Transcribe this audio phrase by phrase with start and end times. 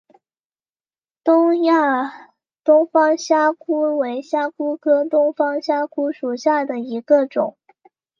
[1.23, 2.31] 东亚
[2.63, 7.55] 东方虾蛄为虾蛄科东方虾蛄属下的一个种。